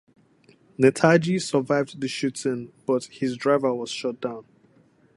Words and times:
Netaji 0.79 1.39
survived 1.39 2.01
the 2.01 2.07
shooting 2.07 2.73
but 2.87 3.03
his 3.05 3.37
driver 3.37 3.71
was 3.75 3.91
shot 3.91 4.19
down. 4.19 4.45